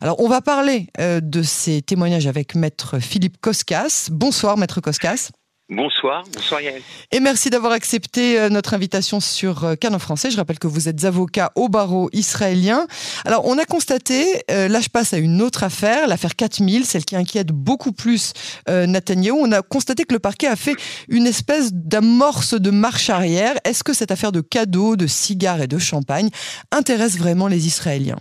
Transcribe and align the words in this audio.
Alors, 0.00 0.20
on 0.20 0.28
va 0.28 0.40
parler 0.40 0.86
de 0.98 1.42
ces 1.42 1.82
témoignages 1.82 2.26
avec 2.26 2.54
Maître 2.54 2.98
Philippe 2.98 3.38
Koskas. 3.40 4.08
Bonsoir, 4.10 4.56
Maître 4.56 4.80
Koskas. 4.80 5.30
Bonsoir, 5.70 6.24
bonsoir 6.34 6.60
Yael. 6.60 6.82
Et 7.12 7.20
merci 7.20 7.48
d'avoir 7.48 7.72
accepté 7.72 8.40
euh, 8.40 8.48
notre 8.48 8.74
invitation 8.74 9.20
sur 9.20 9.62
euh, 9.62 9.74
Canon 9.76 10.00
français. 10.00 10.28
Je 10.32 10.36
rappelle 10.36 10.58
que 10.58 10.66
vous 10.66 10.88
êtes 10.88 11.04
avocat 11.04 11.52
au 11.54 11.68
barreau 11.68 12.10
israélien. 12.12 12.88
Alors, 13.24 13.46
on 13.46 13.56
a 13.56 13.64
constaté, 13.64 14.42
euh, 14.50 14.66
là 14.66 14.80
je 14.80 14.88
passe 14.88 15.14
à 15.14 15.18
une 15.18 15.40
autre 15.40 15.62
affaire, 15.62 16.08
l'affaire 16.08 16.34
4000, 16.34 16.84
celle 16.84 17.04
qui 17.04 17.14
inquiète 17.14 17.52
beaucoup 17.52 17.92
plus 17.92 18.32
euh, 18.68 18.86
Netanyahou. 18.86 19.38
On 19.40 19.52
a 19.52 19.62
constaté 19.62 20.04
que 20.06 20.12
le 20.12 20.18
parquet 20.18 20.48
a 20.48 20.56
fait 20.56 20.74
une 21.08 21.28
espèce 21.28 21.72
d'amorce 21.72 22.54
de 22.54 22.70
marche 22.70 23.08
arrière. 23.08 23.54
Est-ce 23.62 23.84
que 23.84 23.92
cette 23.92 24.10
affaire 24.10 24.32
de 24.32 24.40
cadeaux, 24.40 24.96
de 24.96 25.06
cigares 25.06 25.60
et 25.60 25.68
de 25.68 25.78
champagne 25.78 26.30
intéresse 26.72 27.16
vraiment 27.16 27.46
les 27.46 27.68
Israéliens? 27.68 28.18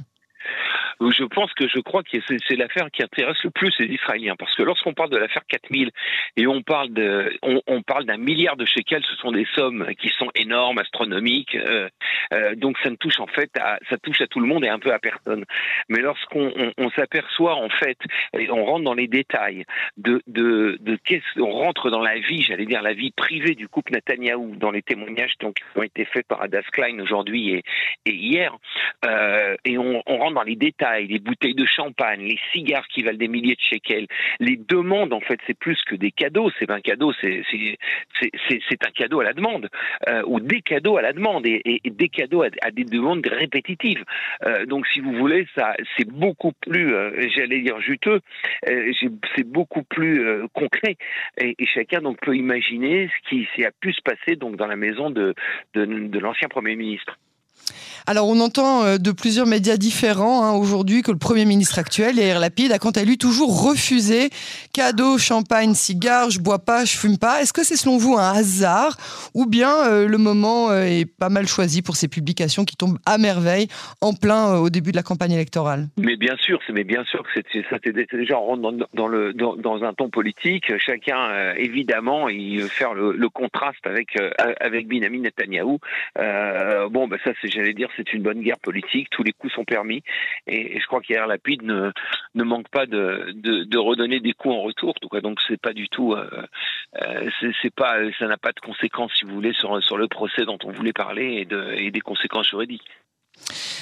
Je 1.02 1.24
pense 1.24 1.54
que 1.54 1.68
je 1.68 1.80
crois 1.80 2.04
que 2.04 2.18
c'est 2.28 2.56
l'affaire 2.56 2.90
qui 2.92 3.04
intéresse 3.04 3.42
le 3.44 3.52
plus 3.52 3.74
les 3.80 3.94
Israéliens, 3.94 4.36
parce 4.38 4.56
que 4.56 4.64
lorsqu'on 4.64 4.94
parle 4.94 5.10
de 5.10 5.18
l'affaire 5.18 5.44
4000 5.48 5.92
et 6.36 6.48
on 6.48 6.62
parle 6.62 6.90
de, 6.94 7.34
on, 7.42 7.62
on 7.68 7.82
parle 7.82 8.06
d'un 8.06 8.18
milliard 8.18 8.58
de 8.58 8.66
shekels, 8.66 9.04
ce 9.04 9.16
sont 9.18 9.32
des 9.32 9.48
sommes 9.56 9.88
qui 10.00 10.10
sont 10.10 10.30
énormes, 10.36 10.78
astronomiques, 10.80 11.56
euh, 11.56 11.90
euh, 12.34 12.56
donc 12.56 12.78
ça 12.84 12.90
ne 12.90 12.96
touche 12.96 13.20
en 13.20 13.28
fait, 13.28 13.50
à, 13.60 13.80
ça 13.90 13.98
touche 13.98 14.22
à 14.22 14.28
tout 14.28 14.40
le 14.40 14.48
monde 14.48 14.66
et 14.66 14.70
un 14.70 14.80
peu 14.80 14.92
à 14.94 15.00
personne. 15.00 15.46
Mais 15.88 16.00
lorsqu'on 16.00 16.52
on, 16.56 16.74
on 16.78 16.90
s'aperçoit 16.92 17.56
en 17.56 17.70
fait, 17.70 17.98
on 18.34 18.66
rentre 18.66 18.84
dans 18.84 18.94
les 18.94 19.08
détails 19.08 19.66
de 19.98 20.22
de, 20.28 20.78
de 20.82 20.98
qu'est-ce, 21.04 21.40
on 21.40 21.52
rentre 21.52 21.90
dans 21.90 22.02
la 22.02 22.20
vie, 22.20 22.44
j'allais 22.44 22.66
dire 22.66 22.82
la 22.82 22.94
vie 22.94 23.12
privée 23.12 23.56
du 23.56 23.68
couple 23.68 23.94
Netanyahou, 23.94 24.56
dans 24.58 24.72
les 24.72 24.82
témoignages 24.82 25.38
donc, 25.40 25.56
qui 25.56 25.80
ont 25.80 25.84
été 25.84 26.06
faits 26.06 26.28
par 26.28 26.42
Adas 26.42 26.64
Klein 26.72 27.00
aujourd'hui 27.00 27.52
et, 27.56 27.64
et 28.06 28.14
hier, 28.14 28.56
euh, 29.06 29.56
et 29.66 29.78
on, 29.78 30.04
on 30.06 30.18
rentre 30.18 30.36
dans 30.36 30.44
les 30.44 30.56
détails 30.56 31.08
les 31.08 31.20
bouteilles 31.20 31.56
de 31.56 31.66
champagne, 31.66 32.22
les 32.22 32.40
cigares 32.52 32.88
qui 32.88 33.04
valent 33.04 33.18
des 33.18 33.28
milliers 33.28 33.56
de 33.56 33.62
shekels, 33.62 34.08
les 34.40 34.58
demandes, 34.58 35.14
en 35.14 35.22
fait, 35.22 35.40
c'est 35.48 35.58
plus 35.58 35.82
que 35.86 35.96
des 35.96 36.12
cadeaux. 36.12 36.50
C'est 36.60 36.70
un 36.70 36.82
cadeau, 36.82 37.14
c'est 37.22 38.86
un 38.86 38.92
cadeau 38.92 39.22
à 39.22 39.24
la 39.24 39.34
demande 39.34 39.70
euh, 40.08 40.22
ou 40.26 40.40
des 40.40 40.62
cadeaux 40.62 40.98
à 40.98 41.02
la 41.02 41.14
demande 41.14 41.46
et, 41.46 41.62
et, 41.66 41.90
des 41.90 42.10
cadeaux 42.10 42.44
à, 42.44 42.48
à, 42.62 42.72
des 42.72 42.84
demandes 42.84 43.26
répétitives. 43.26 44.04
Euh, 44.46 44.66
donc, 44.66 44.88
si 44.88 45.00
vous 45.00 45.14
voulez, 45.14 45.48
ça, 45.56 45.76
c'est 45.98 46.08
beaucoup 46.08 46.54
plus, 46.62 46.94
euh, 46.94 47.28
j'allais 47.36 47.62
dire 47.62 47.80
juteux, 47.80 48.20
euh, 48.68 48.92
c'est 49.36 49.48
beaucoup 49.48 49.84
plus 49.84 50.26
euh, 50.26 50.48
concret 50.54 50.98
et, 51.38 51.56
et, 51.58 51.66
chacun 51.66 52.02
donc 52.02 52.20
peut 52.22 52.36
imaginer 52.36 53.10
ce 53.30 53.30
qui 53.30 53.66
a 53.66 53.72
pu 53.72 53.94
se 53.94 54.02
passer 54.02 54.36
donc 54.36 54.56
dans 54.56 54.68
la 54.68 54.76
maison 54.76 55.10
de, 55.10 55.34
de, 55.74 55.86
de 55.86 56.20
l'ancien 56.20 56.48
premier 56.48 56.76
ministre. 56.76 57.18
Alors, 58.10 58.28
on 58.28 58.40
entend 58.40 58.84
euh, 58.86 58.98
de 58.98 59.12
plusieurs 59.12 59.46
médias 59.46 59.78
différents 59.78 60.44
hein, 60.44 60.54
aujourd'hui 60.54 61.04
que 61.04 61.12
le 61.12 61.20
Premier 61.20 61.46
ministre 61.46 61.78
actuel, 61.78 62.16
Yair 62.16 62.40
Lapide, 62.40 62.72
a 62.72 62.80
quant 62.80 62.90
à 62.90 63.04
lui 63.04 63.20
toujours 63.20 63.64
refusé 63.70 64.32
cadeaux, 64.74 65.20
champagne, 65.20 65.76
cigares, 65.76 66.32
je 66.32 66.40
bois 66.40 66.58
pas, 66.58 66.86
je 66.86 66.98
fume 66.98 67.20
pas. 67.20 67.40
Est-ce 67.40 67.54
que 67.54 67.64
c'est 67.64 67.76
selon 67.76 68.00
vous 68.00 68.18
un 68.18 68.34
hasard 68.34 68.98
ou 69.36 69.46
bien 69.46 69.70
euh, 69.86 70.08
le 70.08 70.18
moment 70.18 70.72
euh, 70.72 70.86
est 70.86 71.06
pas 71.06 71.30
mal 71.30 71.46
choisi 71.46 71.84
pour 71.84 71.98
ces 71.98 72.08
publications 72.08 72.66
qui 72.66 72.76
tombent 72.76 72.98
à 73.06 73.20
merveille 73.20 73.68
en 74.02 74.14
plein 74.14 74.56
au 74.56 74.72
début 74.72 74.90
de 74.90 74.96
la 74.96 75.04
campagne 75.04 75.34
électorale? 75.34 75.86
Mais 76.00 76.18
bien 76.18 76.36
sûr, 76.38 76.60
mais 76.74 76.84
bien 76.84 77.04
sûr 77.04 77.22
que 77.22 77.42
c'est 77.54 78.18
déjà 78.18 78.40
on 78.40 78.46
rentre 78.46 78.88
dans, 78.96 79.84
un 79.84 79.94
ton 79.94 80.10
politique. 80.10 80.76
Chacun 80.80 81.54
évidemment 81.58 82.28
il 82.28 82.62
veut 82.62 82.70
faire 82.70 82.96
le, 82.96 83.30
contraste 83.30 83.86
avec 83.86 84.18
avec 84.60 84.88
Benjamin 84.88 85.20
Netanyahou. 85.20 85.78
bon, 86.90 87.08
bah 87.08 87.18
ça 87.24 87.34
c'est 87.40 87.52
j'allais 87.52 87.76
dire 87.76 87.90
c'est 88.00 88.14
une 88.14 88.24
bonne 88.24 88.42
guerre 88.42 88.60
politique, 88.60 89.10
tous 89.10 89.24
les 89.24 89.34
coups 89.34 89.54
sont 89.54 89.66
permis, 89.66 90.02
et, 90.48 90.80
je 90.80 90.86
crois 90.88 91.02
qu'hier 91.02 91.28
Lapide 91.28 91.64
ne, 91.64 91.92
manque 92.44 92.70
pas 92.70 92.86
de, 92.86 93.32
de, 93.34 93.78
redonner 93.78 94.20
des 94.20 94.34
coups 94.34 94.56
en 94.56 94.62
retour, 94.62 94.96
donc 95.22 95.40
c'est 95.48 95.60
pas 95.60 95.74
du 95.74 95.90
tout, 95.90 96.14
euh, 96.14 96.30
euh, 97.02 97.30
ça 98.18 98.28
n'a 98.28 98.38
pas 98.38 98.52
de 98.52 98.60
conséquences 98.60 99.12
si 99.16 99.26
vous 99.26 99.34
voulez 99.34 99.54
sur, 99.54 99.98
le 99.98 100.08
procès 100.08 100.46
dont 100.46 100.58
on 100.64 100.72
voulait 100.72 100.94
parler 100.94 101.46
et 101.78 101.92
des 101.92 102.02
conséquences 102.02 102.50
juridiques. 102.50 102.88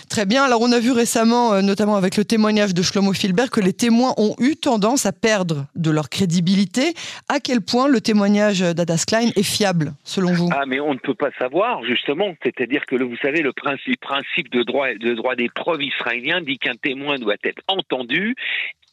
Très 0.09 0.25
bien. 0.25 0.43
Alors, 0.43 0.61
on 0.61 0.71
a 0.71 0.79
vu 0.79 0.91
récemment, 0.91 1.53
euh, 1.53 1.61
notamment 1.61 1.95
avec 1.95 2.15
le 2.17 2.23
témoignage 2.23 2.73
de 2.73 2.81
Shlomo 2.81 3.13
Filbert, 3.13 3.51
que 3.51 3.59
les 3.59 3.73
témoins 3.73 4.13
ont 4.17 4.35
eu 4.39 4.55
tendance 4.55 5.05
à 5.05 5.11
perdre 5.11 5.65
de 5.75 5.91
leur 5.91 6.09
crédibilité. 6.09 6.93
À 7.27 7.39
quel 7.39 7.61
point 7.61 7.87
le 7.87 7.99
témoignage 7.99 8.61
d'Adas 8.61 9.03
Klein 9.07 9.29
est 9.35 9.43
fiable, 9.43 9.93
selon 10.03 10.33
vous? 10.33 10.49
Ah, 10.53 10.65
mais 10.65 10.79
on 10.79 10.93
ne 10.93 10.99
peut 10.99 11.13
pas 11.13 11.31
savoir, 11.37 11.83
justement. 11.83 12.33
C'est-à-dire 12.43 12.85
que, 12.85 12.95
vous 12.95 13.17
savez, 13.21 13.41
le 13.41 13.51
principe, 13.53 14.51
de 14.51 14.63
droit, 14.63 14.87
de 14.93 15.13
droit 15.13 15.35
des 15.35 15.49
preuves 15.49 15.83
israélien 15.83 16.41
dit 16.41 16.57
qu'un 16.57 16.75
témoin 16.75 17.17
doit 17.17 17.35
être 17.43 17.61
entendu 17.67 18.35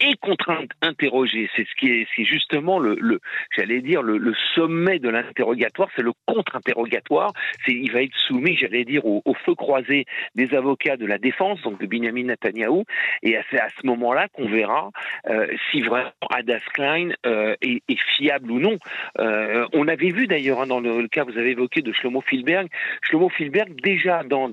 et 0.04 0.16
contre-interrogé. 0.16 1.48
C'est 1.56 1.66
ce 1.66 1.74
qui 1.78 1.90
est, 1.90 2.06
c'est 2.14 2.24
justement 2.24 2.78
le, 2.78 3.20
j'allais 3.56 3.80
dire, 3.80 4.02
le, 4.02 4.34
sommet 4.54 4.98
de 4.98 5.08
l'interrogatoire, 5.08 5.88
c'est 5.96 6.02
le 6.02 6.12
contre-interrogatoire. 6.26 7.32
Il 7.66 7.90
va 7.92 8.02
être 8.02 8.14
soumis, 8.14 8.56
j'allais 8.56 8.84
dire, 8.84 9.06
au, 9.06 9.22
feu 9.44 9.54
croisé 9.54 10.04
des 10.34 10.54
avocats 10.54 10.96
de 10.96 11.06
la 11.06 11.18
défense, 11.18 11.60
donc 11.62 11.80
de 11.80 11.86
Benjamin 11.86 12.24
Netanyahou, 12.24 12.84
et 13.22 13.36
c'est 13.50 13.60
à, 13.60 13.68
ce 13.80 13.86
moment-là 13.86 14.28
qu'on 14.28 14.48
verra 14.48 14.90
euh, 15.28 15.46
si 15.70 15.80
vraiment 15.80 16.10
Adas 16.30 16.60
Klein 16.72 17.10
euh, 17.26 17.54
est, 17.62 17.82
est, 17.88 18.00
fiable 18.16 18.50
ou 18.50 18.60
non. 18.60 18.78
Euh, 19.18 19.66
on 19.72 19.88
avait 19.88 20.10
vu 20.10 20.26
d'ailleurs 20.26 20.60
hein, 20.60 20.66
dans 20.66 20.80
le, 20.80 21.00
le, 21.00 21.08
cas 21.08 21.24
vous 21.24 21.38
avez 21.38 21.50
évoqué 21.50 21.82
de 21.82 21.92
Shlomo 21.92 22.20
Filberg, 22.20 22.68
Shlomo 23.02 23.28
Filberg 23.28 23.74
déjà 23.82 24.22
dans, 24.22 24.50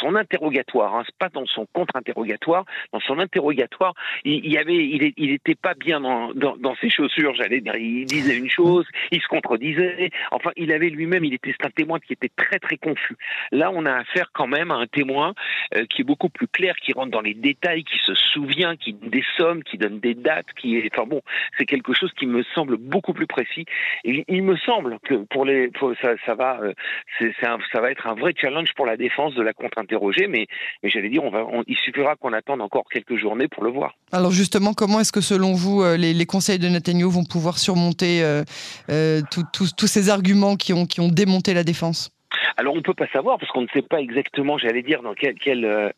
son 0.00 0.14
interrogatoire, 0.14 0.94
hein, 0.96 1.04
pas 1.18 1.28
dans 1.28 1.46
son 1.46 1.66
contre-interrogatoire, 1.72 2.64
dans 2.92 3.00
son 3.00 3.18
interrogatoire, 3.18 3.94
il 4.24 4.49
y 4.52 4.58
avait, 4.58 4.74
il, 4.74 5.12
il 5.16 5.30
était 5.30 5.54
pas 5.54 5.74
bien 5.74 6.00
dans, 6.00 6.32
dans, 6.34 6.56
dans 6.56 6.74
ses 6.76 6.90
chaussures, 6.90 7.34
j'allais 7.34 7.60
dire. 7.60 7.76
Il 7.76 8.06
disait 8.06 8.36
une 8.36 8.50
chose, 8.50 8.86
il 9.10 9.20
se 9.20 9.28
contredisait. 9.28 10.10
Enfin, 10.30 10.50
il 10.56 10.72
avait 10.72 10.90
lui-même, 10.90 11.24
il 11.24 11.34
était 11.34 11.54
un 11.64 11.70
témoin 11.70 11.98
qui 11.98 12.12
était 12.12 12.30
très 12.34 12.58
très 12.58 12.76
confus. 12.76 13.16
Là, 13.52 13.70
on 13.72 13.86
a 13.86 13.92
affaire 13.92 14.30
quand 14.32 14.46
même 14.46 14.70
à 14.70 14.76
un 14.76 14.86
témoin 14.86 15.34
euh, 15.76 15.84
qui 15.86 16.02
est 16.02 16.04
beaucoup 16.04 16.28
plus 16.28 16.48
clair, 16.48 16.74
qui 16.76 16.92
rentre 16.92 17.10
dans 17.10 17.20
les 17.20 17.34
détails, 17.34 17.84
qui 17.84 17.98
se 17.98 18.14
souvient, 18.14 18.76
qui 18.76 18.92
donne 18.92 19.10
des 19.10 19.24
sommes, 19.36 19.62
qui 19.62 19.78
donne 19.78 20.00
des 20.00 20.14
dates, 20.14 20.52
qui 20.56 20.76
est, 20.76 20.90
enfin 20.92 21.06
bon, 21.06 21.22
c'est 21.58 21.66
quelque 21.66 21.92
chose 21.92 22.12
qui 22.18 22.26
me 22.26 22.42
semble 22.54 22.76
beaucoup 22.76 23.12
plus 23.12 23.26
précis. 23.26 23.64
Il 24.04 24.42
me 24.42 24.56
semble 24.56 24.98
que 25.00 25.14
pour 25.14 25.44
les, 25.44 25.68
pour, 25.68 25.92
ça, 26.00 26.14
ça 26.26 26.34
va, 26.34 26.60
euh, 26.62 27.32
ça 27.40 27.80
va 27.80 27.90
être 27.90 28.06
un 28.06 28.14
vrai 28.14 28.34
challenge 28.36 28.72
pour 28.74 28.86
la 28.86 28.96
défense 28.96 29.34
de 29.34 29.42
la 29.42 29.52
contre-interroger, 29.52 30.26
mais, 30.26 30.46
mais 30.82 30.90
j'allais 30.90 31.08
dire, 31.08 31.24
on 31.24 31.30
va, 31.30 31.44
on, 31.44 31.64
il 31.66 31.76
suffira 31.76 32.16
qu'on 32.16 32.32
attende 32.32 32.60
encore 32.60 32.84
quelques 32.90 33.16
journées 33.16 33.48
pour 33.48 33.64
le 33.64 33.70
voir. 33.70 33.94
Alors 34.12 34.32
justement, 34.32 34.72
comment 34.74 35.00
est-ce 35.00 35.12
que 35.12 35.20
selon 35.20 35.54
vous, 35.54 35.82
euh, 35.82 35.96
les, 35.96 36.26
conseils 36.26 36.58
de 36.58 36.68
Netanyahu 36.68 37.10
vont 37.10 37.24
pouvoir 37.24 37.58
surmonter 37.58 38.22
euh, 38.22 38.42
euh, 38.90 39.20
tous 39.30 39.86
ces 39.86 40.10
arguments 40.10 40.56
qui 40.56 40.72
ont, 40.72 41.08
démonté 41.08 41.54
la 41.54 41.62
défense? 41.62 42.10
Alors 42.56 42.74
on 42.74 42.78
ne 42.78 42.82
peut 42.82 42.94
pas 42.94 43.06
savoir 43.12 43.38
parce 43.38 43.50
qu'on 43.52 43.62
ne 43.62 43.68
sait 43.72 43.82
pas 43.82 44.00
exactement, 44.00 44.58
j'allais 44.58 44.82
dire, 44.82 45.02
dans 45.02 45.14
quel, 45.14 45.34
quel 45.38 45.94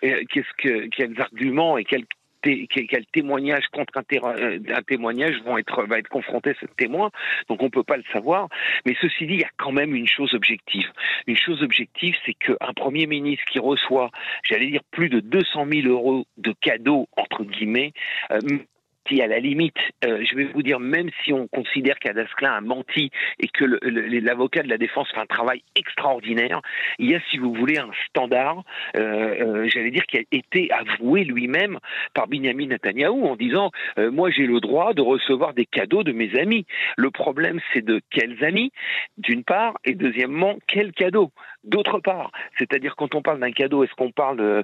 quels 0.60 1.20
arguments 1.20 1.78
et 1.78 1.84
quels 1.84 2.04
quel 2.42 3.06
témoignage 3.12 3.64
contre 3.72 3.98
un, 3.98 4.02
un, 4.02 4.82
témoignage 4.82 5.40
vont 5.44 5.58
être 5.58 5.84
va 5.84 5.98
être 5.98 6.08
confronté 6.08 6.54
ce 6.60 6.66
témoin. 6.76 7.10
Donc 7.48 7.62
on 7.62 7.70
peut 7.70 7.84
pas 7.84 7.96
le 7.96 8.04
savoir. 8.12 8.48
Mais 8.84 8.96
ceci 9.00 9.26
dit 9.26 9.34
il 9.34 9.40
y 9.40 9.44
a 9.44 9.50
quand 9.56 9.72
même 9.72 9.94
une 9.94 10.08
chose 10.08 10.34
objective. 10.34 10.86
Une 11.26 11.36
chose 11.36 11.62
objective 11.62 12.14
c'est 12.26 12.34
qu'un 12.34 12.72
premier 12.74 13.06
ministre 13.06 13.44
qui 13.50 13.58
reçoit 13.58 14.10
j'allais 14.44 14.70
dire 14.70 14.82
plus 14.90 15.08
de 15.08 15.20
200 15.20 15.66
000 15.70 15.88
euros 15.88 16.26
de 16.36 16.54
cadeaux 16.60 17.08
entre 17.16 17.44
guillemets 17.44 17.92
euh, 18.30 18.38
qui, 19.04 19.20
à 19.22 19.26
la 19.26 19.38
limite, 19.38 19.76
euh, 20.04 20.24
je 20.24 20.36
vais 20.36 20.44
vous 20.44 20.62
dire, 20.62 20.80
même 20.80 21.10
si 21.24 21.32
on 21.32 21.46
considère 21.48 21.98
qu'Adasclin 21.98 22.52
a 22.52 22.60
menti 22.60 23.10
et 23.40 23.48
que 23.48 23.64
l'avocat 23.64 24.62
de 24.62 24.68
la 24.68 24.78
défense 24.78 25.10
fait 25.12 25.20
un 25.20 25.26
travail 25.26 25.62
extraordinaire, 25.76 26.60
il 26.98 27.10
y 27.10 27.14
a, 27.14 27.20
si 27.30 27.38
vous 27.38 27.52
voulez, 27.54 27.78
un 27.78 27.90
standard, 28.08 28.62
euh, 28.96 29.00
euh, 29.64 29.68
j'allais 29.68 29.90
dire, 29.90 30.06
qui 30.06 30.18
a 30.18 30.22
été 30.30 30.70
avoué 30.70 31.24
lui-même 31.24 31.78
par 32.14 32.28
Benjamin 32.28 32.66
Netanyahou 32.66 33.26
en 33.26 33.36
disant 33.36 33.70
Moi, 33.96 34.30
j'ai 34.30 34.46
le 34.46 34.60
droit 34.60 34.94
de 34.94 35.02
recevoir 35.02 35.54
des 35.54 35.66
cadeaux 35.66 36.02
de 36.02 36.12
mes 36.12 36.38
amis. 36.38 36.66
Le 36.96 37.10
problème, 37.10 37.60
c'est 37.72 37.84
de 37.84 38.00
quels 38.10 38.44
amis, 38.44 38.72
d'une 39.18 39.44
part, 39.44 39.74
et 39.84 39.94
deuxièmement, 39.94 40.58
quels 40.66 40.92
cadeaux? 40.92 41.30
D'autre 41.64 41.98
part. 41.98 42.30
C'est-à-dire, 42.58 42.96
quand 42.96 43.14
on 43.14 43.22
parle 43.22 43.40
d'un 43.40 43.52
cadeau, 43.52 43.84
est-ce 43.84 43.94
qu'on 43.94 44.10
parle, 44.10 44.40
euh, 44.40 44.62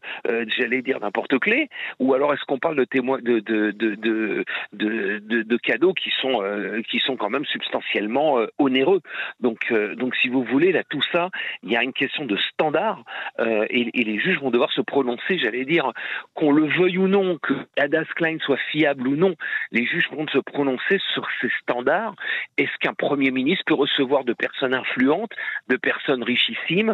j'allais 0.56 0.82
dire, 0.82 1.00
d'un 1.00 1.10
porte-clés, 1.10 1.68
ou 1.98 2.14
alors 2.14 2.32
est-ce 2.34 2.44
qu'on 2.44 2.58
parle 2.58 2.76
de 2.76 2.84
témoins 2.84 3.18
de, 3.18 3.40
de, 3.40 3.70
de, 3.72 3.94
de 3.94 4.44
de, 4.72 5.18
de, 5.18 5.42
de, 5.42 5.56
cadeaux 5.56 5.94
qui 5.94 6.10
sont 6.20 6.42
euh, 6.42 6.82
qui 6.90 6.98
sont 6.98 7.16
quand 7.16 7.30
même 7.30 7.44
substantiellement 7.44 8.38
euh, 8.38 8.46
onéreux. 8.58 9.00
Donc 9.40 9.70
euh, 9.70 9.94
donc 9.94 10.14
si 10.16 10.28
vous 10.28 10.42
voulez 10.44 10.72
là 10.72 10.82
tout 10.88 11.02
ça, 11.12 11.30
il 11.62 11.70
y 11.70 11.76
a 11.76 11.82
une 11.82 11.92
question 11.92 12.24
de 12.24 12.36
standard 12.36 13.04
et, 13.38 13.90
et, 13.94 14.04
les 14.04 14.18
juges 14.18 14.40
vont 14.40 14.50
devoir 14.50 14.72
se 14.72 14.80
prononcer. 14.80 15.38
J'allais 15.38 15.64
dire 15.64 15.92
qu'on 16.34 16.52
le 16.52 16.66
veuille 16.66 16.98
ou 16.98 17.08
non, 17.08 17.38
que 17.38 17.54
Adas 17.76 18.06
Klein 18.16 18.38
soit 18.40 18.58
fiable 18.70 19.06
ou 19.06 19.16
non, 19.16 19.34
les 19.72 19.84
juges 19.86 20.08
vont 20.10 20.26
se 20.28 20.38
prononcer 20.38 20.98
sur 21.14 21.26
ces 21.40 21.50
standards. 21.62 22.14
Est-ce 22.56 22.76
qu'un 22.80 22.94
premier 22.94 23.30
ministre 23.30 23.64
peut 23.66 23.74
recevoir 23.74 24.24
de 24.24 24.32
personnes 24.32 24.74
influentes, 24.74 25.32
de 25.68 25.76
personnes 25.76 26.22
richissimes, 26.22 26.87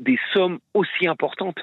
des 0.00 0.18
sommes 0.32 0.58
aussi 0.74 1.06
importantes? 1.06 1.58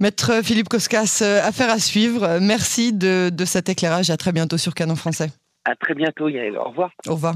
Maître 0.00 0.42
Philippe 0.42 0.68
Koskas, 0.68 1.22
affaire 1.44 1.70
à 1.70 1.78
suivre. 1.78 2.38
Merci 2.40 2.92
de, 2.92 3.30
de 3.32 3.44
cet 3.44 3.68
éclairage. 3.68 4.10
À 4.10 4.16
très 4.16 4.32
bientôt 4.32 4.58
sur 4.58 4.74
Canon 4.74 4.96
Français. 4.96 5.28
À 5.64 5.76
très 5.76 5.94
bientôt, 5.94 6.28
Yael. 6.28 6.56
Au 6.58 6.70
revoir. 6.70 6.90
Au 7.06 7.14
revoir. 7.14 7.34